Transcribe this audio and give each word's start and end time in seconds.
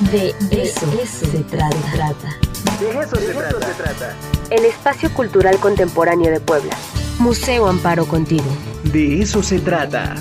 De 0.00 0.34
eso, 0.50 0.90
se 1.06 1.44
trata. 1.44 1.68
De 2.80 2.90
eso, 3.00 3.16
se, 3.16 3.32
trata. 3.32 3.66
se 3.66 3.74
trata. 3.74 4.16
El 4.50 4.64
espacio 4.64 5.14
cultural 5.14 5.56
contemporáneo 5.60 6.32
de 6.32 6.40
Puebla. 6.40 6.76
Museo 7.20 7.68
Amparo 7.68 8.04
Contigo. 8.04 8.44
De 8.82 9.22
eso 9.22 9.40
se 9.40 9.60
trata. 9.60 10.16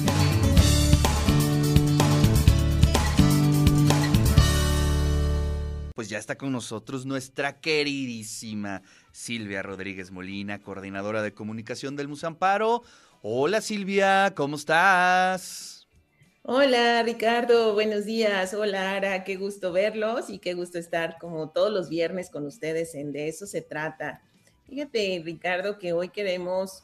Pues 5.96 6.08
ya 6.10 6.20
está 6.20 6.36
con 6.38 6.52
nosotros 6.52 7.08
nuestra 7.08 7.60
queridísima 7.60 8.84
Silvia 9.12 9.64
Rodríguez 9.64 10.12
Molina, 10.12 10.60
coordinadora 10.60 11.24
de 11.24 11.34
comunicación 11.34 11.96
del 11.96 12.08
Museo 12.08 12.28
Amparo. 12.28 12.84
Hola 13.24 13.60
Silvia, 13.60 14.34
¿cómo 14.36 14.56
estás? 14.56 15.83
Hola 16.46 17.02
Ricardo, 17.04 17.74
buenos 17.74 18.04
días. 18.04 18.54
Hola 18.54 18.98
Ara, 18.98 19.24
qué 19.24 19.38
gusto 19.38 19.72
verlos 19.72 20.30
y 20.30 20.40
qué 20.40 20.56
gusto 20.56 20.78
estar 20.78 21.18
como 21.18 21.52
todos 21.52 21.72
los 21.72 21.88
viernes 21.88 22.30
con 22.30 22.46
ustedes 22.46 22.96
en 22.96 23.14
De 23.14 23.30
eso 23.30 23.48
se 23.48 23.62
trata. 23.62 24.22
Fíjate 24.66 25.22
Ricardo 25.24 25.80
que 25.80 25.94
hoy 25.94 26.10
queremos 26.10 26.84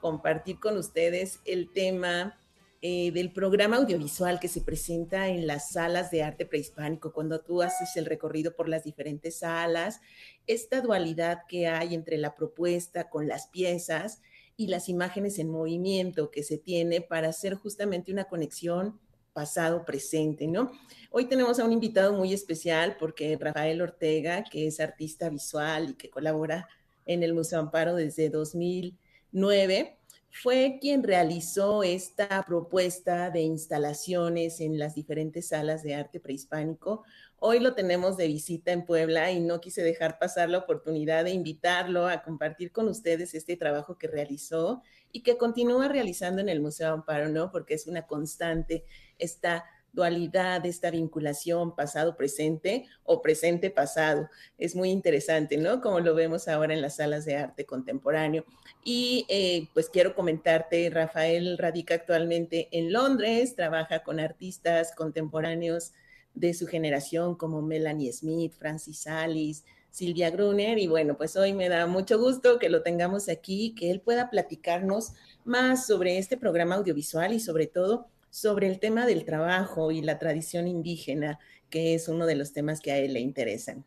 compartir 0.00 0.60
con 0.60 0.76
ustedes 0.76 1.40
el 1.44 1.72
tema 1.72 2.38
eh, 2.80 3.10
del 3.10 3.32
programa 3.32 3.78
audiovisual 3.78 4.38
que 4.38 4.46
se 4.46 4.60
presenta 4.60 5.26
en 5.26 5.48
las 5.48 5.72
salas 5.72 6.12
de 6.12 6.22
arte 6.22 6.46
prehispánico, 6.46 7.12
cuando 7.12 7.40
tú 7.40 7.60
haces 7.60 7.96
el 7.96 8.06
recorrido 8.06 8.54
por 8.54 8.68
las 8.68 8.84
diferentes 8.84 9.40
salas, 9.40 10.00
esta 10.46 10.80
dualidad 10.80 11.40
que 11.48 11.66
hay 11.66 11.96
entre 11.96 12.18
la 12.18 12.36
propuesta 12.36 13.10
con 13.10 13.26
las 13.26 13.48
piezas 13.48 14.22
y 14.56 14.68
las 14.68 14.88
imágenes 14.88 15.38
en 15.38 15.50
movimiento 15.50 16.30
que 16.30 16.42
se 16.42 16.58
tiene 16.58 17.00
para 17.00 17.28
hacer 17.28 17.54
justamente 17.54 18.12
una 18.12 18.24
conexión 18.24 19.00
pasado-presente, 19.32 20.46
¿no? 20.46 20.72
Hoy 21.10 21.26
tenemos 21.26 21.58
a 21.58 21.64
un 21.64 21.72
invitado 21.72 22.12
muy 22.12 22.32
especial 22.32 22.96
porque 22.98 23.36
Rafael 23.40 23.80
Ortega, 23.80 24.44
que 24.44 24.66
es 24.66 24.80
artista 24.80 25.28
visual 25.30 25.90
y 25.90 25.94
que 25.94 26.10
colabora 26.10 26.68
en 27.06 27.22
el 27.22 27.34
Museo 27.34 27.60
Amparo 27.60 27.94
desde 27.94 28.28
2009, 28.28 29.98
fue 30.32 30.78
quien 30.80 31.02
realizó 31.02 31.82
esta 31.82 32.42
propuesta 32.46 33.28
de 33.28 33.42
instalaciones 33.42 34.60
en 34.60 34.78
las 34.78 34.94
diferentes 34.94 35.48
salas 35.48 35.82
de 35.82 35.94
arte 35.94 36.20
prehispánico. 36.20 37.04
Hoy 37.38 37.60
lo 37.60 37.74
tenemos 37.74 38.16
de 38.16 38.28
visita 38.28 38.72
en 38.72 38.86
Puebla 38.86 39.30
y 39.30 39.40
no 39.40 39.60
quise 39.60 39.82
dejar 39.82 40.18
pasar 40.18 40.48
la 40.48 40.58
oportunidad 40.58 41.24
de 41.24 41.32
invitarlo 41.32 42.08
a 42.08 42.22
compartir 42.22 42.72
con 42.72 42.88
ustedes 42.88 43.34
este 43.34 43.58
trabajo 43.58 43.98
que 43.98 44.08
realizó 44.08 44.82
y 45.12 45.22
que 45.22 45.36
continúa 45.36 45.88
realizando 45.88 46.40
en 46.40 46.48
el 46.48 46.62
Museo 46.62 46.94
Amparo, 46.94 47.28
¿no? 47.28 47.50
Porque 47.50 47.74
es 47.74 47.86
una 47.86 48.06
constante 48.06 48.86
esta 49.18 49.66
dualidad, 49.92 50.64
esta 50.64 50.90
vinculación 50.90 51.76
pasado-presente 51.76 52.86
o 53.04 53.20
presente-pasado. 53.20 54.28
Es 54.58 54.74
muy 54.74 54.90
interesante, 54.90 55.56
¿no? 55.56 55.80
Como 55.80 56.00
lo 56.00 56.14
vemos 56.14 56.48
ahora 56.48 56.74
en 56.74 56.80
las 56.80 56.96
salas 56.96 57.24
de 57.24 57.36
arte 57.36 57.66
contemporáneo. 57.66 58.44
Y 58.84 59.26
eh, 59.28 59.68
pues 59.74 59.88
quiero 59.90 60.14
comentarte, 60.14 60.90
Rafael 60.90 61.58
radica 61.58 61.94
actualmente 61.94 62.68
en 62.72 62.92
Londres, 62.92 63.54
trabaja 63.54 64.02
con 64.02 64.18
artistas 64.18 64.94
contemporáneos 64.96 65.92
de 66.34 66.54
su 66.54 66.66
generación 66.66 67.36
como 67.36 67.60
Melanie 67.60 68.12
Smith, 68.12 68.54
Francis 68.54 69.06
Alice, 69.06 69.62
Silvia 69.90 70.30
Gruner. 70.30 70.78
Y 70.78 70.86
bueno, 70.86 71.16
pues 71.16 71.36
hoy 71.36 71.52
me 71.52 71.68
da 71.68 71.86
mucho 71.86 72.18
gusto 72.18 72.58
que 72.58 72.70
lo 72.70 72.82
tengamos 72.82 73.28
aquí, 73.28 73.74
que 73.78 73.90
él 73.90 74.00
pueda 74.00 74.30
platicarnos 74.30 75.12
más 75.44 75.86
sobre 75.86 76.18
este 76.18 76.36
programa 76.36 76.76
audiovisual 76.76 77.32
y 77.34 77.40
sobre 77.40 77.66
todo 77.66 78.08
sobre 78.32 78.66
el 78.66 78.80
tema 78.80 79.04
del 79.04 79.26
trabajo 79.26 79.92
y 79.92 80.00
la 80.00 80.18
tradición 80.18 80.66
indígena, 80.66 81.38
que 81.68 81.94
es 81.94 82.08
uno 82.08 82.24
de 82.24 82.34
los 82.34 82.54
temas 82.54 82.80
que 82.80 82.90
a 82.90 82.96
él 82.96 83.12
le 83.12 83.20
interesan. 83.20 83.84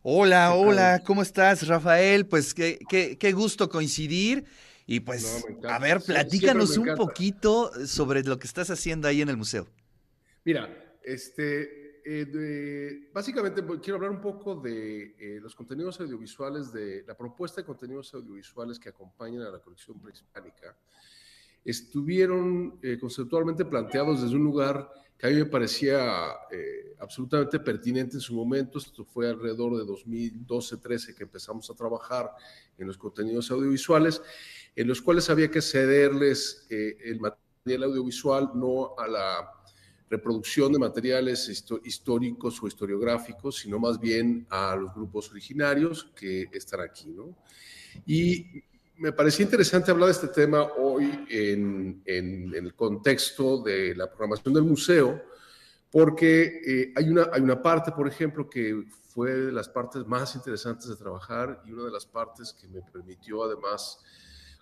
Hola, 0.00 0.54
hola, 0.54 1.02
¿cómo 1.04 1.20
estás, 1.20 1.68
Rafael? 1.68 2.26
Pues 2.26 2.54
qué, 2.54 2.78
qué, 2.88 3.32
gusto 3.32 3.68
coincidir. 3.68 4.46
Y 4.86 5.00
pues, 5.00 5.44
a 5.68 5.78
ver, 5.78 6.00
platícanos 6.00 6.78
un 6.78 6.94
poquito 6.96 7.70
sobre 7.86 8.24
lo 8.24 8.38
que 8.38 8.46
estás 8.46 8.70
haciendo 8.70 9.06
ahí 9.06 9.20
en 9.20 9.28
el 9.28 9.36
museo. 9.36 9.68
Mira, 10.44 10.96
este, 11.04 12.00
eh, 12.06 13.10
básicamente 13.12 13.62
pues, 13.62 13.80
quiero 13.80 13.96
hablar 13.96 14.12
un 14.12 14.22
poco 14.22 14.56
de 14.56 15.14
eh, 15.18 15.40
los 15.42 15.54
contenidos 15.54 16.00
audiovisuales, 16.00 16.72
de 16.72 17.04
la 17.06 17.14
propuesta 17.14 17.60
de 17.60 17.66
contenidos 17.66 18.14
audiovisuales 18.14 18.78
que 18.78 18.88
acompañan 18.88 19.42
a 19.42 19.50
la 19.50 19.60
colección 19.60 20.00
prehispánica 20.00 20.74
estuvieron 21.64 22.78
eh, 22.82 22.98
conceptualmente 22.98 23.64
planteados 23.64 24.22
desde 24.22 24.36
un 24.36 24.44
lugar 24.44 24.90
que 25.16 25.28
a 25.28 25.30
mí 25.30 25.36
me 25.36 25.46
parecía 25.46 26.32
eh, 26.50 26.96
absolutamente 26.98 27.60
pertinente 27.60 28.16
en 28.16 28.20
su 28.20 28.34
momento. 28.34 28.78
Esto 28.78 29.04
fue 29.04 29.28
alrededor 29.28 29.76
de 29.76 29.84
2012-13 29.84 31.14
que 31.14 31.22
empezamos 31.22 31.70
a 31.70 31.74
trabajar 31.74 32.30
en 32.76 32.88
los 32.88 32.98
contenidos 32.98 33.50
audiovisuales, 33.52 34.20
en 34.74 34.88
los 34.88 35.00
cuales 35.00 35.30
había 35.30 35.48
que 35.48 35.62
cederles 35.62 36.66
eh, 36.70 36.96
el 37.04 37.20
material 37.20 37.84
audiovisual 37.84 38.50
no 38.54 38.94
a 38.98 39.06
la 39.06 39.48
reproducción 40.10 40.72
de 40.72 40.78
materiales 40.80 41.48
históricos 41.84 42.62
o 42.62 42.66
historiográficos, 42.66 43.60
sino 43.60 43.78
más 43.78 43.98
bien 43.98 44.46
a 44.50 44.76
los 44.76 44.92
grupos 44.92 45.30
originarios 45.30 46.10
que 46.16 46.48
están 46.52 46.80
aquí, 46.80 47.08
¿no? 47.08 47.34
Y 48.04 48.62
me 49.02 49.10
parecía 49.10 49.44
interesante 49.44 49.90
hablar 49.90 50.06
de 50.06 50.12
este 50.12 50.28
tema 50.28 50.62
hoy 50.78 51.26
en, 51.28 52.04
el 52.06 52.72
contexto 52.76 53.60
de 53.60 53.96
la 53.96 54.06
programación 54.08 54.54
del 54.54 54.62
museo, 54.62 55.20
porque 55.90 56.60
eh, 56.64 56.92
hay, 56.94 57.08
una, 57.08 57.28
hay 57.32 57.40
una 57.40 57.60
parte, 57.60 57.90
por 57.90 58.06
ejemplo, 58.06 58.48
que 58.48 58.84
fue 59.08 59.32
de 59.32 59.50
las 59.50 59.68
partes 59.68 60.06
más 60.06 60.36
interesantes 60.36 60.88
de 60.88 60.94
trabajar 60.94 61.64
y 61.66 61.72
una 61.72 61.86
de 61.86 61.90
las 61.90 62.06
partes 62.06 62.52
que 62.52 62.68
me 62.68 62.80
permitió 62.80 63.42
además 63.42 63.98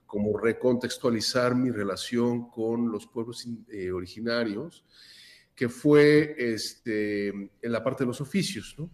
como 0.06 0.38
recontextualizar 0.38 1.54
mi 1.54 1.70
relación 1.70 2.50
con 2.50 2.90
los 2.90 3.06
pueblos 3.06 3.46
eh, 3.68 3.92
originarios, 3.92 4.86
que 5.54 5.68
fue 5.68 6.34
este, 6.38 7.28
en 7.28 7.72
la 7.72 7.84
parte 7.84 8.04
de 8.04 8.08
los 8.08 8.22
oficios, 8.22 8.74
¿no? 8.78 8.88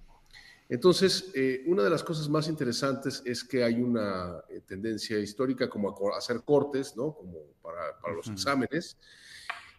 Entonces, 0.69 1.31
eh, 1.35 1.63
una 1.67 1.85
de 1.85 1.91
las 1.91 2.03
cosas 2.03 2.29
más 2.29 2.49
interesantes 2.49 3.23
es 3.25 3.45
que 3.45 3.63
hay 3.63 3.81
una 3.81 4.43
eh, 4.49 4.63
tendencia 4.67 5.19
histórica 5.19 5.69
como 5.69 5.91
a 6.13 6.19
hacer 6.19 6.43
cortes, 6.45 6.97
¿no? 6.97 7.15
Como 7.15 7.39
para, 7.63 7.99
para 8.01 8.15
los 8.15 8.29
exámenes. 8.29 8.97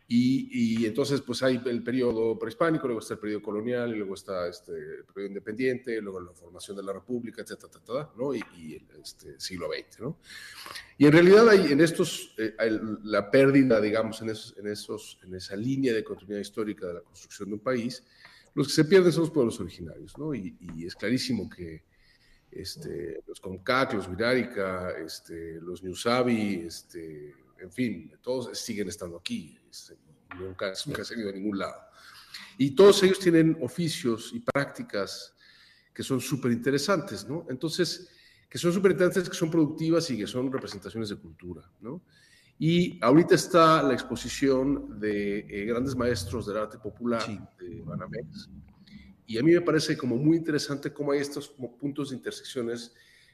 Y, 0.09 0.79
y, 0.79 0.85
entonces, 0.85 1.19
pues 1.19 1.43
hay 1.43 1.61
el 1.65 1.83
periodo 1.83 2.39
prehispánico, 2.39 2.87
luego 2.87 3.01
está 3.01 3.15
el 3.15 3.19
periodo 3.19 3.41
colonial, 3.41 3.93
y 3.93 3.97
luego 3.97 4.13
está 4.13 4.47
este, 4.47 4.71
el 4.71 5.03
periodo 5.03 5.27
independiente, 5.27 5.99
luego 5.99 6.21
la 6.21 6.31
formación 6.31 6.77
de 6.77 6.83
la 6.83 6.93
república, 6.93 7.41
etcétera, 7.41 7.67
etcétera, 7.73 8.09
¿no? 8.17 8.33
Y, 8.33 8.41
y 8.55 8.75
el 8.75 9.01
este, 9.03 9.37
siglo 9.37 9.67
XX, 9.67 9.99
¿no? 9.99 10.17
Y 10.97 11.07
en 11.07 11.11
realidad 11.11 11.49
hay 11.49 11.73
en 11.73 11.81
estos, 11.81 12.33
eh, 12.37 12.55
la 13.03 13.29
pérdida, 13.29 13.81
digamos, 13.81 14.21
en, 14.21 14.29
esos, 14.29 14.57
en, 14.57 14.67
esos, 14.67 15.19
en 15.23 15.35
esa 15.35 15.57
línea 15.57 15.93
de 15.93 16.05
continuidad 16.05 16.39
histórica 16.39 16.87
de 16.87 16.93
la 16.93 17.01
construcción 17.01 17.49
de 17.49 17.55
un 17.55 17.61
país, 17.61 18.01
los 18.57 18.69
que 18.69 18.73
se 18.73 18.85
pierden 18.85 19.11
son 19.11 19.21
los 19.21 19.29
pueblos 19.29 19.59
originarios, 19.59 20.17
¿no? 20.17 20.33
Y, 20.33 20.57
es 20.83 20.95
clarísimo 20.95 21.47
que 21.47 21.83
este, 22.49 23.21
los 23.27 23.39
Comcac, 23.39 23.93
los 23.93 24.09
Virárica, 24.09 24.97
este, 24.97 25.61
los 25.61 25.83
Newsabi, 25.83 26.63
este, 26.65 27.35
en 27.59 27.71
fin, 27.71 28.11
todos 28.19 28.57
siguen 28.57 28.87
estando 28.87 29.17
aquí, 29.17 29.59
nunca 30.39 30.73
se 30.73 31.13
han 31.13 31.19
ido 31.19 31.29
a 31.29 31.33
ningún 31.33 31.59
lado. 31.59 31.79
Y 32.57 32.71
todos 32.71 33.03
ellos 33.03 33.19
tienen 33.19 33.55
oficios 33.61 34.31
y 34.33 34.39
prácticas 34.39 35.35
que 35.93 36.01
son 36.01 36.19
súper 36.19 36.51
interesantes, 36.51 37.27
¿no? 37.27 37.45
Entonces, 37.51 38.09
que 38.49 38.57
son 38.57 38.73
súper 38.73 38.93
interesantes, 38.93 39.29
que 39.29 39.37
son 39.37 39.51
productivas 39.51 40.09
y 40.09 40.17
que 40.17 40.25
son 40.25 40.51
representaciones 40.51 41.09
de 41.09 41.17
cultura, 41.17 41.61
¿no? 41.79 42.01
Y 42.59 42.97
ahorita 43.03 43.35
está 43.35 43.83
la 43.83 43.93
exposición 43.93 44.99
de 44.99 45.39
eh, 45.39 45.65
grandes 45.65 45.95
maestros 45.95 46.47
del 46.47 46.57
arte 46.57 46.79
popular 46.79 47.23
de 47.59 47.81
Banamex. 47.83 48.49
Y 49.27 49.37
a 49.37 49.43
mí 49.43 49.51
me 49.51 49.61
parece 49.61 49.95
como 49.95 50.15
muy 50.15 50.37
interesante 50.37 50.91
cómo 50.91 51.11
hay 51.11 51.19
estos 51.19 51.49
puntos 51.49 52.09
de 52.09 52.15
intersecciones, 52.15 52.93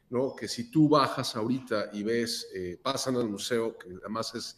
¿no? 0.09 0.35
Que 0.35 0.47
si 0.47 0.69
tú 0.69 0.89
bajas 0.89 1.35
ahorita 1.35 1.91
y 1.93 2.03
ves, 2.03 2.49
eh, 2.53 2.77
pasan 2.81 3.15
al 3.15 3.29
museo, 3.29 3.77
que 3.77 3.89
además 4.01 4.33
es, 4.35 4.57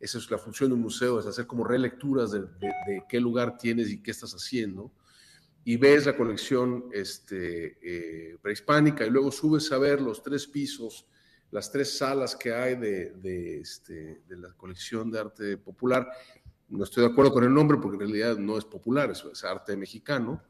esa 0.00 0.18
es 0.18 0.30
la 0.30 0.36
función 0.36 0.70
de 0.70 0.74
un 0.74 0.82
museo, 0.82 1.20
es 1.20 1.26
hacer 1.26 1.46
como 1.46 1.64
relecturas 1.64 2.32
de, 2.32 2.40
de, 2.40 3.04
qué 3.08 3.20
lugar 3.20 3.56
tienes 3.56 3.88
y 3.88 4.02
qué 4.02 4.10
estás 4.10 4.32
haciendo, 4.32 4.92
y 5.64 5.76
ves 5.78 6.04
la 6.04 6.16
colección 6.16 6.86
este, 6.92 7.78
eh, 7.80 8.36
prehispánica 8.42 9.06
y 9.06 9.10
luego 9.10 9.32
subes 9.32 9.72
a 9.72 9.78
ver 9.78 10.02
los 10.02 10.22
tres 10.22 10.46
pisos 10.46 11.06
las 11.54 11.70
tres 11.70 11.96
salas 11.96 12.34
que 12.34 12.52
hay 12.52 12.74
de, 12.74 13.60
este, 13.60 14.22
de, 14.26 14.36
la 14.36 14.52
colección 14.54 15.08
de 15.08 15.20
arte 15.20 15.56
popular. 15.56 16.10
No 16.68 16.82
estoy 16.82 17.04
de 17.04 17.12
acuerdo 17.12 17.32
con 17.32 17.44
el 17.44 17.54
nombre 17.54 17.78
porque 17.80 17.94
en 17.94 18.00
realidad 18.00 18.36
no 18.38 18.58
es 18.58 18.64
popular, 18.64 19.12
es, 19.12 19.44
arte 19.44 19.76
mexicano. 19.76 20.42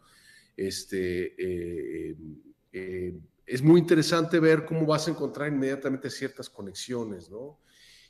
Este, 0.56 1.35
eh, 1.37 2.17
eh, 2.73 3.21
es 3.45 3.62
muy 3.62 3.81
interesante 3.81 4.41
ver 4.41 4.65
cómo 4.65 4.87
vas 4.87 5.06
a 5.06 5.11
encontrar 5.11 5.53
inmediatamente 5.53 6.09
ciertas 6.09 6.49
conexiones, 6.49 7.29
¿no? 7.29 7.61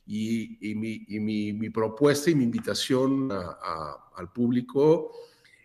Y, 0.06 0.76
mi, 0.76 1.52
mi, 1.52 1.70
propuesta 1.70 2.30
y 2.30 2.36
mi 2.36 2.44
invitación 2.44 3.28
al 3.32 4.32
público 4.32 5.10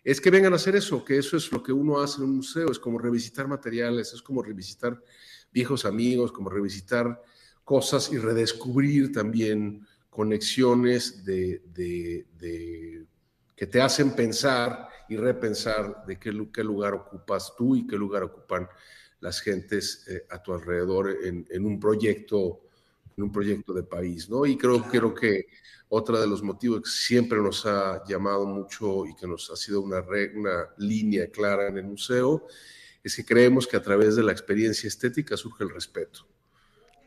es 0.04 0.20
que 0.20 0.31
vengan 0.31 0.54
a 0.54 0.56
hacer 0.56 0.76
eso, 0.76 1.06
que 1.06 1.20
eso 1.20 1.38
es 1.38 1.52
lo 1.52 1.62
que 1.62 1.74
uno 1.74 2.00
hace 2.00 2.18
en 2.18 2.24
un 2.24 2.38
museo, 2.38 2.72
es 2.72 2.80
como 2.80 2.98
revisitar 2.98 3.48
materiales, 3.48 4.14
es 4.14 4.22
como 4.24 4.42
revisitar 4.42 5.00
viejos 5.51 5.86
amigos, 5.86 6.31
como 6.31 6.50
revisitar 6.50 7.22
cosas 7.63 8.12
y 8.12 8.18
redescubrir 8.18 9.12
también 9.12 9.86
conexiones 10.10 11.24
de, 11.24 11.62
que 13.56 13.68
te 13.68 13.81
hacen 13.81 14.16
pensar 14.16 14.90
y 15.07 15.18
repensar 15.18 16.04
de 16.06 16.18
qué, 16.18 16.31
qué, 16.54 16.63
lugar 16.63 16.94
ocupas 16.94 17.54
tú 17.57 17.75
y 17.75 17.86
qué 17.86 17.96
lugar 17.96 18.24
ocupan 18.24 18.68
las 19.19 19.42
gentes 19.42 20.06
eh, 20.07 20.25
a 20.30 20.42
tu 20.42 20.54
alrededor 20.54 21.16
en, 21.24 21.66
un 21.66 21.80
proyecto 21.80 22.62
en 23.18 23.24
un 23.24 23.31
proyecto 23.31 23.74
de 23.74 23.84
país, 23.84 24.30
¿no? 24.30 24.45
Y 24.45 24.57
creo, 24.57 24.81
creo 24.84 25.13
que 25.13 25.48
otro 25.90 26.22
de 26.22 26.28
los 26.28 26.42
motivos 26.42 26.81
que 26.81 26.90
siempre 26.90 27.38
nos 27.40 27.66
ha 27.66 28.02
llamado 28.07 28.45
mucho 28.45 29.06
y 29.06 29.13
que 29.16 29.28
nos 29.28 29.52
ha 29.52 29.57
sido 29.57 29.81
una, 29.81 30.04
una 30.36 30.69
línea 30.78 31.30
clara 31.30 31.68
en 31.68 31.78
el 31.78 31.86
museo 31.86 32.48
es 33.09 33.15
que 33.15 33.25
creemos 33.25 33.67
que 33.67 33.77
a 33.77 33.81
través 33.81 34.15
de 34.15 34.23
la 34.23 34.31
experiencia 34.31 34.88
estética 34.88 35.35
surge 35.35 35.63
el 35.63 35.71
respeto. 35.71 36.27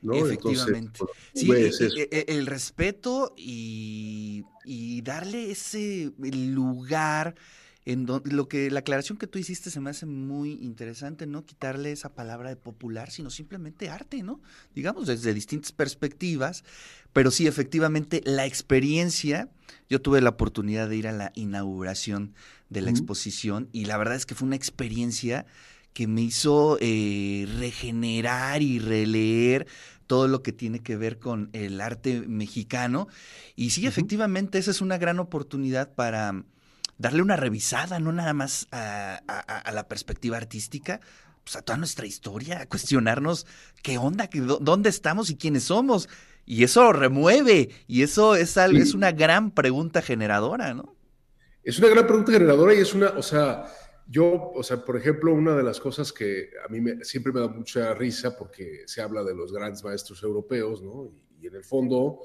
¿no? 0.02 0.14
Efectivamente. 0.14 1.00
sí, 1.32 1.50
e, 1.52 2.08
e, 2.10 2.24
el, 2.28 2.46
respeto 2.46 3.32
y, 3.36 4.44
y, 4.64 5.00
darle 5.02 5.50
ese 5.50 6.12
lugar 6.18 7.36
en 7.84 8.06
lo 8.06 8.48
que 8.48 8.70
la 8.70 8.80
aclaración 8.80 9.18
que 9.18 9.26
tú 9.26 9.38
hiciste 9.38 9.70
se 9.70 9.80
me 9.80 9.90
hace 9.90 10.06
muy 10.06 10.52
interesante, 10.62 11.26
no 11.26 11.44
quitarle 11.44 11.90
esa 11.90 12.14
palabra 12.14 12.48
de 12.48 12.56
popular, 12.56 13.10
sino 13.10 13.30
simplemente 13.30 13.88
arte, 13.88 14.22
¿no? 14.22 14.40
Digamos, 14.74 15.08
desde 15.08 15.34
distintas 15.34 15.72
perspectivas, 15.72 16.62
pero 17.12 17.30
sí, 17.32 17.46
efectivamente, 17.46 18.22
la 18.24 18.46
experiencia, 18.46 19.50
yo 19.88 20.00
tuve 20.00 20.20
la 20.20 20.30
oportunidad 20.30 20.88
de 20.88 20.96
ir 20.96 21.08
a 21.08 21.12
la 21.12 21.32
inauguración 21.34 22.34
de 22.70 22.82
la 22.82 22.90
exposición 22.90 23.68
y 23.72 23.84
la 23.84 23.98
verdad 23.98 24.14
es 24.14 24.26
que 24.26 24.34
fue 24.34 24.46
una 24.46 24.56
experiencia 24.56 25.44
que 25.92 26.06
me 26.06 26.22
hizo 26.22 26.78
eh, 26.80 27.46
regenerar 27.58 28.62
y 28.62 28.78
releer 28.78 29.66
todo 30.06 30.28
lo 30.28 30.42
que 30.42 30.52
tiene 30.52 30.80
que 30.80 30.96
ver 30.96 31.18
con 31.18 31.50
el 31.52 31.80
arte 31.80 32.22
mexicano. 32.26 33.08
Y 33.56 33.70
sí, 33.70 33.86
efectivamente, 33.86 34.58
esa 34.58 34.70
es 34.70 34.80
una 34.80 34.98
gran 34.98 35.18
oportunidad 35.18 35.94
para 35.94 36.44
darle 36.98 37.22
una 37.22 37.36
revisada, 37.36 37.98
no 37.98 38.12
nada 38.12 38.32
más 38.32 38.68
a, 38.70 39.22
la 39.72 39.88
perspectiva 39.88 40.36
artística, 40.36 41.00
pues 41.44 41.56
a 41.56 41.62
toda 41.62 41.78
nuestra 41.78 42.06
historia, 42.06 42.60
a 42.60 42.66
cuestionarnos 42.66 43.46
qué 43.82 43.98
onda, 43.98 44.28
qué, 44.28 44.40
dónde 44.40 44.88
estamos 44.88 45.30
y 45.30 45.36
quiénes 45.36 45.64
somos. 45.64 46.08
Y 46.44 46.64
eso 46.64 46.92
remueve, 46.92 47.70
y 47.86 48.02
eso 48.02 48.34
es, 48.34 48.56
algo, 48.56 48.78
es 48.78 48.94
una 48.94 49.12
gran 49.12 49.50
pregunta 49.50 50.02
generadora, 50.02 50.74
¿no? 50.74 50.94
Es 51.62 51.78
una 51.78 51.88
gran 51.88 52.06
pregunta 52.06 52.32
generadora 52.32 52.74
y 52.74 52.78
es 52.78 52.92
una, 52.92 53.10
o 53.10 53.22
sea, 53.22 53.66
yo, 54.08 54.52
o 54.54 54.62
sea, 54.62 54.84
por 54.84 54.96
ejemplo, 54.96 55.32
una 55.32 55.56
de 55.56 55.62
las 55.62 55.80
cosas 55.80 56.12
que 56.12 56.50
a 56.64 56.68
mí 56.70 56.80
siempre 57.02 57.32
me 57.32 57.40
da 57.40 57.48
mucha 57.48 57.94
risa 57.94 58.36
porque 58.36 58.82
se 58.86 59.02
habla 59.02 59.22
de 59.22 59.34
los 59.34 59.52
grandes 59.52 59.82
maestros 59.84 60.22
europeos, 60.22 60.82
¿no? 60.82 61.10
Y, 61.40 61.46
en 61.46 61.56
el 61.56 61.64
fondo, 61.64 62.20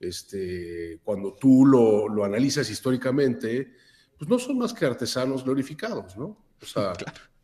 este, 0.00 1.00
cuando 1.04 1.34
tú 1.34 1.66
lo, 1.66 2.08
lo 2.08 2.24
analizas 2.24 2.70
históricamente, 2.70 3.74
pues 4.16 4.28
no 4.28 4.38
son 4.38 4.58
más 4.58 4.72
que 4.72 4.86
artesanos 4.86 5.44
glorificados, 5.44 6.16
¿no? 6.16 6.44
O 6.62 6.66
sea, 6.66 6.94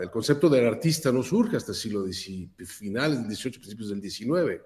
el 0.00 0.10
concepto 0.10 0.48
del 0.48 0.66
artista 0.66 1.10
no 1.12 1.22
surge 1.22 1.56
hasta 1.56 1.72
el 1.72 1.78
siglo 1.78 2.04
XIX, 2.06 2.50
finales 2.66 3.22
del 3.22 3.34
XVIII, 3.34 3.52
principios 3.52 3.90
del 3.90 4.02
XIX. 4.02 4.62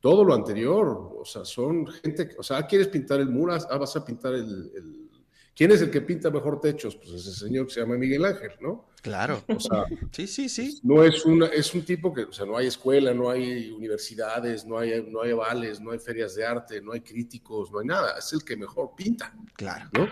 Todo 0.00 0.24
lo 0.24 0.34
anterior, 0.34 1.14
o 1.18 1.24
sea, 1.24 1.44
son 1.44 1.86
gente, 1.86 2.34
o 2.38 2.42
sea, 2.42 2.66
¿quieres 2.66 2.88
pintar 2.88 3.20
el 3.20 3.28
muro? 3.28 3.54
Ah, 3.54 3.76
vas 3.76 3.96
a 3.96 4.04
pintar 4.04 4.34
el, 4.34 5.09
¿Quién 5.54 5.72
es 5.72 5.82
el 5.82 5.90
que 5.90 6.00
pinta 6.00 6.30
mejor 6.30 6.60
techos? 6.60 6.96
Pues 6.96 7.10
ese 7.10 7.32
señor 7.32 7.66
que 7.66 7.74
se 7.74 7.80
llama 7.80 7.96
Miguel 7.96 8.24
Ángel, 8.24 8.52
¿no? 8.60 8.90
Claro. 9.02 9.42
O 9.48 9.60
sea, 9.60 9.84
sí, 10.12 10.26
sí, 10.26 10.48
sí. 10.48 10.80
No 10.82 11.04
es 11.04 11.24
una, 11.24 11.46
es 11.46 11.74
un 11.74 11.82
tipo 11.82 12.12
que, 12.12 12.24
o 12.24 12.32
sea, 12.32 12.46
no 12.46 12.56
hay 12.56 12.66
escuela, 12.66 13.12
no 13.12 13.30
hay 13.30 13.70
universidades, 13.70 14.64
no 14.64 14.78
hay, 14.78 15.06
no 15.10 15.22
hay 15.22 15.32
avales, 15.32 15.80
no 15.80 15.90
hay 15.90 15.98
ferias 15.98 16.34
de 16.34 16.44
arte, 16.44 16.80
no 16.80 16.92
hay 16.92 17.00
críticos, 17.00 17.70
no 17.72 17.80
hay 17.80 17.86
nada. 17.86 18.18
Es 18.18 18.32
el 18.32 18.44
que 18.44 18.56
mejor 18.56 18.94
pinta. 18.96 19.34
Claro. 19.54 19.88
¿no? 19.92 20.08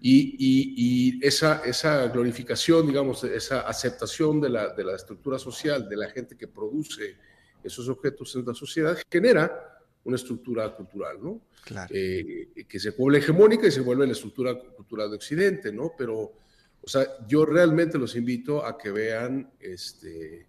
Y, 0.00 0.34
y, 0.38 1.24
esa, 1.24 1.62
esa 1.64 2.08
glorificación, 2.08 2.86
digamos, 2.86 3.22
esa 3.24 3.60
aceptación 3.60 4.40
de 4.40 4.48
la, 4.48 4.74
de 4.74 4.84
la 4.84 4.96
estructura 4.96 5.38
social, 5.38 5.88
de 5.88 5.96
la 5.96 6.10
gente 6.10 6.36
que 6.36 6.48
produce 6.48 7.16
esos 7.62 7.88
objetos 7.88 8.34
en 8.34 8.44
la 8.44 8.54
sociedad, 8.54 8.98
genera 9.10 9.71
una 10.04 10.16
estructura 10.16 10.74
cultural, 10.74 11.18
¿no? 11.22 11.40
Claro. 11.64 11.94
Eh, 11.94 12.48
que 12.68 12.80
se 12.80 12.90
vuelve 12.90 13.18
hegemónica 13.18 13.66
y 13.66 13.70
se 13.70 13.80
vuelve 13.80 14.06
la 14.06 14.12
estructura 14.12 14.58
cultural 14.58 15.10
de 15.10 15.16
Occidente, 15.16 15.72
¿no? 15.72 15.92
Pero, 15.96 16.32
o 16.80 16.88
sea, 16.88 17.06
yo 17.28 17.44
realmente 17.44 17.98
los 17.98 18.16
invito 18.16 18.64
a 18.64 18.76
que 18.76 18.90
vean 18.90 19.52
este, 19.60 20.46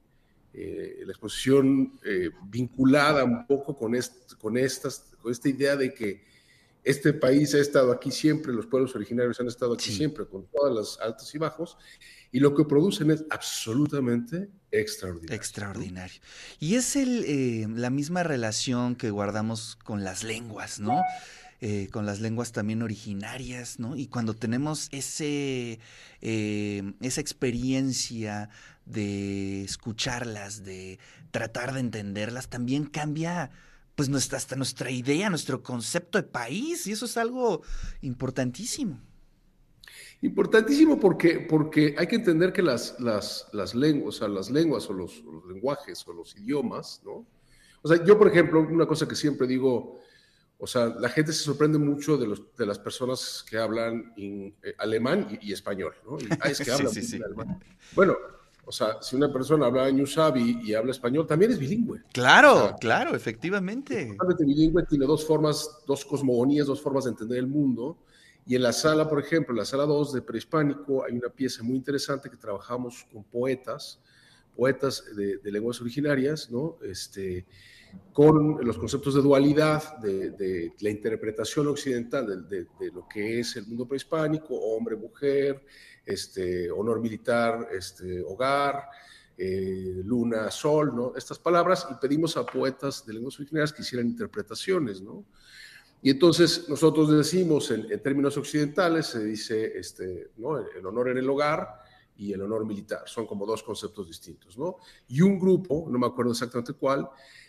eh, 0.54 1.04
la 1.06 1.12
exposición 1.12 2.00
eh, 2.04 2.30
vinculada 2.48 3.24
un 3.24 3.46
poco 3.46 3.76
con, 3.76 3.96
con, 4.40 4.58
estas, 4.58 5.16
con 5.22 5.32
esta 5.32 5.50
idea 5.50 5.76
de 5.76 5.94
que 5.94 6.24
este 6.84 7.14
país 7.14 7.56
ha 7.56 7.60
estado 7.60 7.92
aquí 7.92 8.12
siempre, 8.12 8.52
los 8.52 8.66
pueblos 8.66 8.96
originarios 8.96 9.40
han 9.40 9.48
estado 9.48 9.74
aquí 9.74 9.92
siempre, 9.92 10.26
con 10.26 10.46
todas 10.48 10.76
las 10.76 11.00
altos 11.00 11.34
y 11.34 11.38
bajos, 11.38 11.78
y 12.32 12.40
lo 12.40 12.54
que 12.54 12.66
producen 12.66 13.12
es 13.12 13.24
absolutamente 13.30 14.50
extraordinario. 14.74 15.36
Extraordinario. 15.36 16.22
Y 16.60 16.76
es 16.76 16.96
el, 16.96 17.24
eh, 17.26 17.68
la 17.70 17.90
misma 17.90 18.24
relación 18.24 18.96
que 18.96 19.12
guardamos 19.12 19.78
con 19.84 20.04
las 20.04 20.24
lenguas, 20.24 20.80
¿no? 20.80 21.02
Eh, 21.62 21.88
con 21.92 22.06
las 22.06 22.20
lenguas 22.20 22.52
también 22.52 22.82
originarias, 22.82 23.80
¿no? 23.80 23.96
Y 23.96 24.08
cuando 24.08 24.34
tenemos 24.34 24.90
ese, 24.92 25.80
eh, 26.20 26.94
esa 27.00 27.22
experiencia 27.22 28.50
de 28.86 29.64
escucharlas, 29.64 30.66
de 30.66 31.00
tratar 31.32 31.74
de 31.74 31.80
entenderlas, 31.80 32.50
también 32.50 32.86
cambia 32.86 33.50
pues 33.96 34.10
nuestra, 34.10 34.38
hasta 34.38 34.56
nuestra 34.56 34.92
idea, 34.92 35.30
nuestro 35.30 35.64
concepto 35.64 36.18
de 36.18 36.24
país, 36.24 36.88
y 36.88 36.92
eso 36.92 37.06
es 37.06 37.16
algo 37.16 37.62
importantísimo. 38.02 39.00
Importantísimo 40.24 40.98
porque, 41.02 41.42
porque 41.42 41.96
hay 41.98 42.08
que 42.08 42.16
entender 42.16 42.54
que 42.54 42.62
las, 42.62 42.98
las, 43.02 43.50
las 43.52 43.76
lenguas, 43.76 44.16
o 44.16 44.20
sea, 44.20 44.28
las 44.30 44.50
lenguas 44.50 44.90
o 44.90 44.94
los, 44.94 45.22
lenguajes 45.50 46.08
o 46.08 46.14
los 46.14 46.34
idiomas, 46.38 47.02
¿no? 47.04 47.28
O 47.82 47.88
sea, 47.90 48.02
yo, 48.06 48.18
por 48.18 48.30
ejemplo, 48.30 48.62
una 48.62 48.86
cosa 48.86 49.06
que 49.06 49.16
siempre 49.16 49.46
digo, 49.46 50.00
o 50.58 50.66
sea, 50.66 50.86
la 50.98 51.10
gente 51.10 51.34
se 51.34 51.44
sorprende 51.44 51.78
mucho 51.78 52.16
de, 52.16 52.26
los, 52.26 52.56
de 52.56 52.66
las 52.66 52.80
personas 52.80 53.44
que 53.50 53.58
hablan 53.58 54.14
en, 54.16 54.56
eh, 54.64 54.74
alemán 54.78 55.28
y, 55.42 55.52
español, 55.52 55.94
¿no? 56.10 56.18
Y, 56.18 56.30
ah, 56.40 56.50
es 56.50 56.60
que 56.64 56.72
hablan 56.72 56.94
alemán. 57.26 57.60
Bueno, 57.94 58.16
o 58.64 58.72
sea, 58.72 59.02
si 59.02 59.18
una 59.18 59.30
persona 59.30 59.66
habla 59.66 59.92
ñusabi 59.92 60.62
y 60.64 60.74
habla 60.74 60.92
español, 60.92 61.28
también 61.28 61.52
es 61.52 61.60
bilingüe. 61.60 62.02
Claro, 62.14 62.78
claro, 62.80 63.14
efectivamente. 63.14 64.06
Totalmente 64.12 64.46
bilingüe 64.46 64.84
tiene 64.84 65.06
dos 65.06 65.28
formas, 65.28 65.80
dos 65.86 66.06
cosmogonías, 66.06 66.68
dos 66.68 66.82
formas 66.82 67.04
de 67.04 67.10
entender 67.10 67.40
el 67.40 67.48
mundo. 67.48 67.98
Y 68.46 68.56
en 68.56 68.64
la 68.64 68.74
sala, 68.74 69.08
por 69.10 69.20
ejemplo, 69.20 69.54
en 69.54 69.60
la 69.60 69.66
sala 69.66 69.86
2 69.86 70.14
de 70.14 70.22
prehispánico, 70.22 71.06
hay 71.06 71.14
una 71.14 71.30
pieza 71.30 71.64
muy 71.64 71.78
interesante 71.78 72.30
que 72.30 72.38
trabajamos 72.38 73.06
con 73.12 73.24
poetas, 73.24 74.00
poetas 74.56 75.04
de, 75.16 75.40
lenguas 75.52 75.80
originarias, 75.80 76.52
¿no? 76.52 76.78
Este, 76.84 77.46
con 78.12 78.66
los 78.66 78.78
conceptos 78.78 79.16
de 79.16 79.22
dualidad, 79.22 79.98
de, 80.00 80.74
la 80.80 80.90
interpretación 80.90 81.68
occidental 81.68 82.48
de, 82.50 82.68
lo 82.92 83.08
que 83.08 83.40
es 83.40 83.56
el 83.56 83.66
mundo 83.66 83.88
prehispánico, 83.88 84.56
hombre, 84.56 84.96
mujer, 84.98 85.64
este, 86.06 86.70
honor 86.70 87.00
militar, 87.00 87.70
este, 87.72 88.22
hogar, 88.22 88.90
eh, 89.38 90.02
luna, 90.04 90.52
sol, 90.52 90.94
¿no? 90.96 91.14
Estas 91.16 91.40
palabras, 91.40 91.88
y 91.90 91.96
pedimos 91.96 92.36
a 92.36 92.46
poetas 92.46 93.06
de 93.06 93.14
lenguas 93.14 93.36
originarias 93.40 93.72
que 93.72 93.82
hicieran 93.82 94.08
interpretaciones, 94.08 95.02
¿no? 95.02 95.26
Y 96.04 96.10
entonces 96.10 96.68
nosotros 96.68 97.10
decimos, 97.10 97.72
en, 97.72 97.88
términos 98.02 98.36
occidentales, 98.36 99.06
se 99.06 99.24
dice 99.24 99.78
este, 99.78 100.32
¿no? 100.36 100.60
el 100.60 100.86
honor 100.86 101.08
en 101.08 101.18
el 101.18 101.30
hogar 101.30 101.80
y 102.18 102.34
el 102.34 102.42
honor 102.42 102.66
militar. 102.66 103.04
Son 103.06 103.26
como 103.26 103.46
dos 103.46 103.64
conceptos 103.64 104.10
distintos, 104.10 104.58
¿no? 104.58 104.80
Y 105.08 105.22
un 105.22 105.40
grupo, 105.40 105.88
no 105.90 105.98
me 105.98 106.06
acuerdo 106.06 106.34
exactamente 106.34 106.74
cuál, 106.74 107.08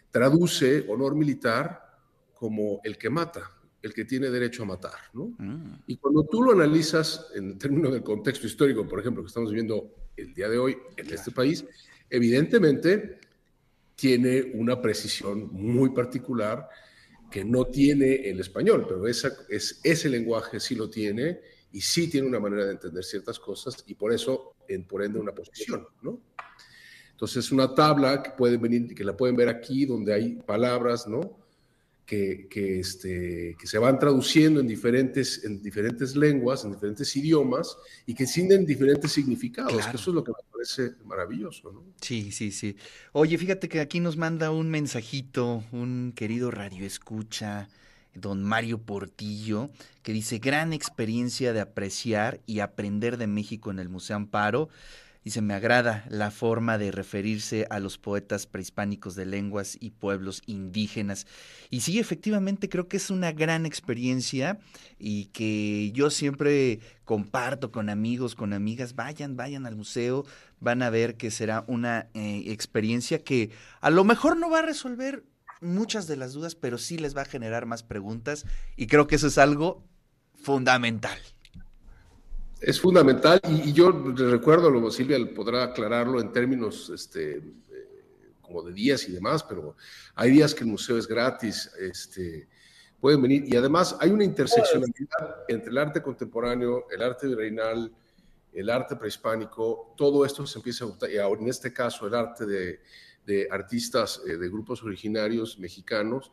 traduce 0.08 0.86
honor 0.88 1.16
militar 1.16 1.98
como 2.32 2.80
el 2.84 2.96
que 2.96 3.10
mata, 3.10 3.50
el 3.82 3.92
que 3.92 4.04
tiene 4.04 4.30
derecho 4.30 4.62
a 4.62 4.66
matar, 4.66 5.00
¿no? 5.14 5.34
Mm. 5.36 5.82
Y 5.88 5.96
cuando 5.96 6.22
tú 6.22 6.40
lo 6.40 6.52
analizas 6.52 7.26
en 7.34 7.58
términos 7.58 7.92
del 7.92 8.04
contexto 8.04 8.46
histórico, 8.46 8.86
por 8.86 9.00
ejemplo, 9.00 9.24
que 9.24 9.28
estamos 9.28 9.50
viviendo 9.50 9.90
el 10.16 10.32
día 10.32 10.48
de 10.48 10.58
hoy 10.58 10.76
en 10.96 11.12
este 11.12 11.32
país, 11.32 11.64
evidentemente 12.08 13.18
tiene 13.96 14.52
una 14.54 14.80
precisión 14.80 15.52
muy 15.52 15.90
particular 15.90 16.68
que 17.34 17.44
no 17.44 17.64
tiene 17.64 18.28
el 18.30 18.38
español, 18.38 18.84
pero 18.86 19.08
esa, 19.08 19.36
es, 19.48 19.80
ese 19.82 20.08
lenguaje 20.08 20.60
sí 20.60 20.76
lo 20.76 20.88
tiene 20.88 21.40
y 21.72 21.80
sí 21.80 22.08
tiene 22.08 22.28
una 22.28 22.38
manera 22.38 22.64
de 22.64 22.70
entender 22.70 23.02
ciertas 23.02 23.40
cosas 23.40 23.82
y 23.88 23.96
por 23.96 24.12
eso, 24.12 24.54
en, 24.68 24.86
por 24.86 25.02
ende, 25.02 25.18
una 25.18 25.34
posición, 25.34 25.84
¿no? 26.00 26.20
Entonces, 27.10 27.50
una 27.50 27.74
tabla 27.74 28.22
que 28.22 28.30
puede 28.30 28.56
venir, 28.56 28.94
que 28.94 29.02
la 29.02 29.16
pueden 29.16 29.34
ver 29.34 29.48
aquí, 29.48 29.84
donde 29.84 30.14
hay 30.14 30.36
palabras, 30.46 31.08
¿no? 31.08 31.43
Que, 32.06 32.48
que, 32.50 32.80
este, 32.80 33.56
que 33.58 33.66
se 33.66 33.78
van 33.78 33.98
traduciendo 33.98 34.60
en 34.60 34.66
diferentes, 34.66 35.44
en 35.44 35.62
diferentes 35.62 36.14
lenguas, 36.14 36.64
en 36.64 36.72
diferentes 36.72 37.14
idiomas 37.16 37.76
y 38.06 38.14
que 38.14 38.26
tienen 38.26 38.66
diferentes 38.66 39.12
significados. 39.12 39.72
eso 39.72 40.10
es 40.10 40.14
lo 40.14 40.22
que 40.22 40.32
me 40.32 40.52
parece 40.52 40.96
maravilloso. 41.04 41.72
¿no? 41.72 41.82
Sí, 42.00 42.30
sí, 42.30 42.50
sí. 42.50 42.76
Oye, 43.12 43.38
fíjate 43.38 43.68
que 43.68 43.80
aquí 43.80 44.00
nos 44.00 44.16
manda 44.16 44.50
un 44.50 44.70
mensajito, 44.70 45.64
un 45.72 46.12
querido 46.14 46.50
radio 46.50 46.84
escucha, 46.84 47.68
don 48.14 48.42
Mario 48.42 48.78
Portillo, 48.78 49.70
que 50.02 50.12
dice, 50.12 50.38
gran 50.38 50.72
experiencia 50.72 51.52
de 51.52 51.60
apreciar 51.60 52.40
y 52.46 52.60
aprender 52.60 53.16
de 53.16 53.26
México 53.26 53.70
en 53.70 53.78
el 53.78 53.88
Museo 53.88 54.16
Amparo. 54.16 54.68
Dice, 55.24 55.40
me 55.40 55.54
agrada 55.54 56.04
la 56.10 56.30
forma 56.30 56.76
de 56.76 56.90
referirse 56.90 57.66
a 57.70 57.80
los 57.80 57.96
poetas 57.96 58.46
prehispánicos 58.46 59.14
de 59.14 59.24
lenguas 59.24 59.78
y 59.80 59.92
pueblos 59.92 60.42
indígenas. 60.44 61.26
Y 61.70 61.80
sí, 61.80 61.98
efectivamente 61.98 62.68
creo 62.68 62.88
que 62.88 62.98
es 62.98 63.08
una 63.08 63.32
gran 63.32 63.64
experiencia 63.64 64.58
y 64.98 65.26
que 65.26 65.92
yo 65.92 66.10
siempre 66.10 66.80
comparto 67.06 67.72
con 67.72 67.88
amigos, 67.88 68.34
con 68.34 68.52
amigas, 68.52 68.96
vayan, 68.96 69.34
vayan 69.34 69.64
al 69.64 69.76
museo, 69.76 70.26
van 70.60 70.82
a 70.82 70.90
ver 70.90 71.16
que 71.16 71.30
será 71.30 71.64
una 71.68 72.10
eh, 72.12 72.42
experiencia 72.48 73.24
que 73.24 73.50
a 73.80 73.88
lo 73.88 74.04
mejor 74.04 74.36
no 74.36 74.50
va 74.50 74.58
a 74.58 74.62
resolver 74.62 75.24
muchas 75.62 76.06
de 76.06 76.18
las 76.18 76.34
dudas, 76.34 76.54
pero 76.54 76.76
sí 76.76 76.98
les 76.98 77.16
va 77.16 77.22
a 77.22 77.26
generar 77.26 77.64
más 77.64 77.82
preguntas 77.82 78.44
y 78.76 78.88
creo 78.88 79.06
que 79.06 79.16
eso 79.16 79.28
es 79.28 79.38
algo 79.38 79.86
fundamental 80.34 81.18
es 82.66 82.80
fundamental 82.80 83.40
y, 83.48 83.72
yo 83.72 83.90
recuerdo, 83.90 84.70
lo 84.70 84.90
Silvia 84.90 85.18
podrá 85.34 85.64
aclararlo 85.64 86.20
en 86.20 86.32
términos 86.32 86.90
este, 86.90 87.36
eh, 87.36 87.42
como 88.40 88.62
de 88.62 88.72
días 88.72 89.06
y 89.08 89.12
demás, 89.12 89.42
pero 89.42 89.76
hay 90.14 90.30
días 90.30 90.54
que 90.54 90.64
el 90.64 90.70
museo 90.70 90.96
es 90.96 91.06
gratis, 91.06 91.70
este, 91.78 92.48
pueden 93.00 93.20
venir 93.20 93.44
y 93.46 93.56
además 93.56 93.96
hay 94.00 94.10
una 94.10 94.24
interseccionalidad 94.24 95.44
entre 95.48 95.70
el 95.70 95.78
arte 95.78 96.00
contemporáneo, 96.00 96.86
el 96.90 97.02
arte 97.02 97.26
virreinal, 97.26 97.92
el 98.52 98.70
arte 98.70 98.96
prehispánico, 98.96 99.94
todo 99.96 100.24
esto 100.24 100.46
se 100.46 100.58
empieza 100.58 100.84
a 100.84 100.88
gustar, 100.88 101.10
y 101.10 101.18
ahora 101.18 101.42
en 101.42 101.48
este 101.48 101.72
caso 101.72 102.06
el 102.06 102.14
arte 102.14 102.46
de, 102.46 102.80
de 103.26 103.48
artistas 103.50 104.22
eh, 104.26 104.36
de 104.36 104.48
grupos 104.48 104.82
originarios 104.82 105.58
mexicanos. 105.58 106.32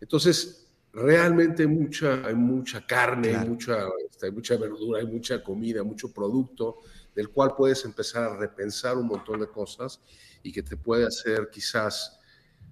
Entonces, 0.00 0.66
realmente 0.92 1.66
mucha, 1.66 2.26
hay 2.26 2.34
mucha 2.34 2.86
carne, 2.86 3.34
hay, 3.34 3.48
mucha, 3.48 3.88
este, 4.08 4.26
hay 4.26 4.32
mucha 4.32 4.56
verdura, 4.56 5.00
hay 5.00 5.06
mucha 5.06 5.42
comida, 5.42 5.82
mucho 5.82 6.12
producto 6.12 6.78
del 7.14 7.30
cual 7.30 7.54
puedes 7.56 7.84
empezar 7.84 8.24
a 8.24 8.36
repensar 8.36 8.96
un 8.96 9.06
montón 9.06 9.40
de 9.40 9.48
cosas 9.48 10.00
y 10.42 10.52
que 10.52 10.62
te 10.62 10.76
puede 10.76 11.06
hacer 11.06 11.48
quizás 11.50 12.18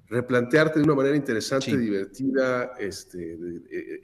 replantearte 0.08 0.80
de 0.80 0.84
una 0.84 0.94
manera 0.94 1.16
interesante, 1.16 1.76
divertida, 1.76 2.72
este, 2.78 3.38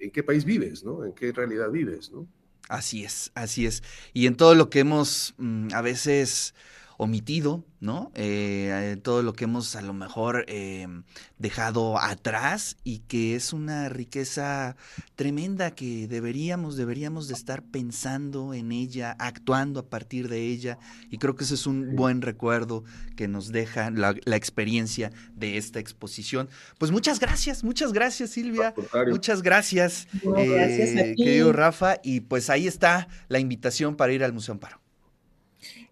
en 0.00 0.11
qué 0.11 0.23
país 0.23 0.44
vives, 0.44 0.85
¿no? 0.85 1.04
En 1.04 1.12
qué 1.12 1.32
realidad 1.32 1.70
vives, 1.70 2.12
¿no? 2.12 2.28
Así 2.68 3.04
es, 3.04 3.32
así 3.35 3.66
es. 3.66 3.82
Y 4.12 4.26
en 4.26 4.37
todo 4.37 4.54
lo 4.54 4.70
que 4.70 4.80
hemos 4.80 5.35
mm, 5.38 5.68
a 5.73 5.82
veces 5.82 6.54
omitido, 6.98 7.64
¿no? 7.80 8.10
Eh, 8.14 8.96
todo 9.02 9.22
lo 9.22 9.34
que 9.34 9.44
hemos 9.44 9.76
a 9.76 9.82
lo 9.82 9.92
mejor 9.92 10.44
em, 10.48 11.04
dejado 11.38 11.98
atrás 12.00 12.76
y 12.84 13.00
que 13.00 13.34
es 13.34 13.52
una 13.52 13.88
riqueza 13.88 14.76
tremenda 15.14 15.72
que 15.72 16.08
deberíamos, 16.08 16.76
deberíamos 16.76 17.28
de 17.28 17.34
estar 17.34 17.62
pensando 17.62 18.54
en 18.54 18.72
ella, 18.72 19.14
actuando 19.18 19.80
a 19.80 19.88
partir 19.88 20.28
de 20.28 20.40
ella. 20.46 20.78
Y 21.10 21.18
creo 21.18 21.36
que 21.36 21.44
ese 21.44 21.54
es 21.54 21.66
un 21.66 21.96
buen 21.96 22.22
recuerdo 22.22 22.84
que 23.16 23.28
nos 23.28 23.52
deja 23.52 23.90
la, 23.90 24.14
experiencia 24.36 25.12
de 25.34 25.56
esta 25.56 25.80
exposición. 25.80 26.48
Pues 26.78 26.90
muchas 26.90 27.20
gracias, 27.20 27.64
muchas 27.64 27.92
gracias 27.92 28.30
Silvia, 28.30 28.74
muchas 29.08 29.42
gracias, 29.42 30.08
eh, 30.36 31.14
querido 31.16 31.52
Rafa. 31.52 31.96
Y 32.02 32.20
pues 32.20 32.50
ahí 32.50 32.66
está 32.66 33.08
la 33.28 33.38
invitación 33.38 33.96
para 33.96 34.12
ir 34.12 34.24
al 34.24 34.32
Museo 34.32 34.52
Amparo. 34.52 34.80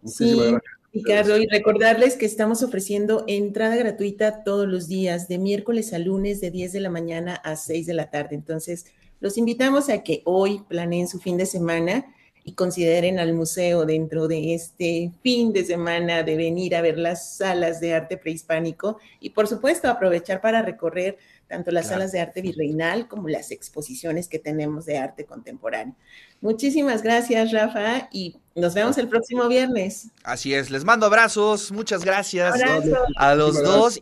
Sí, 0.05 0.37
Ricardo, 0.95 1.37
y 1.39 1.49
recordarles 1.49 2.15
que 2.17 2.25
estamos 2.25 2.63
ofreciendo 2.63 3.25
entrada 3.27 3.75
gratuita 3.75 4.45
todos 4.45 4.69
los 4.69 4.87
días, 4.87 5.27
de 5.27 5.39
miércoles 5.39 5.93
a 5.93 5.99
lunes, 5.99 6.41
de 6.41 6.53
10 6.53 6.73
de 6.73 6.79
la 6.79 6.89
mañana 6.89 7.35
a 7.35 7.57
6 7.57 7.87
de 7.87 7.95
la 7.95 8.11
tarde. 8.11 8.37
Entonces, 8.37 8.87
los 9.19 9.37
invitamos 9.37 9.89
a 9.89 10.05
que 10.05 10.23
hoy 10.25 10.61
planeen 10.69 11.09
su 11.09 11.19
fin 11.19 11.37
de 11.37 11.47
semana 11.47 12.07
y 12.45 12.53
consideren 12.53 13.19
al 13.19 13.33
museo 13.33 13.85
dentro 13.87 14.29
de 14.29 14.55
este 14.55 15.11
fin 15.21 15.53
de 15.53 15.65
semana 15.65 16.23
de 16.23 16.37
venir 16.37 16.77
a 16.77 16.81
ver 16.81 16.97
las 16.97 17.39
salas 17.39 17.81
de 17.81 17.95
arte 17.95 18.17
prehispánico 18.17 18.99
y, 19.19 19.31
por 19.31 19.49
supuesto, 19.49 19.89
aprovechar 19.89 20.41
para 20.41 20.63
recorrer 20.63 21.19
tanto 21.47 21.71
las 21.71 21.89
salas 21.89 22.13
de 22.13 22.21
arte 22.21 22.41
virreinal 22.41 23.09
como 23.09 23.29
las 23.29 23.51
exposiciones 23.51 24.29
que 24.29 24.39
tenemos 24.39 24.87
de 24.87 24.99
arte 24.99 25.25
contemporáneo. 25.25 25.95
Muchísimas 26.41 27.03
gracias, 27.03 27.53
Rafa, 27.53 28.09
y 28.13 28.37
nos 28.55 28.75
vemos 28.75 28.99
el 28.99 29.09
próximo 29.09 29.49
viernes. 29.49 30.09
Así 30.23 30.55
es, 30.55 30.71
les 30.71 30.85
mando 30.85 31.07
abrazos, 31.07 31.73
muchas 31.73 32.05
gracias. 32.05 32.55
A 33.17 33.35
los 33.35 33.63
dos 33.63 33.93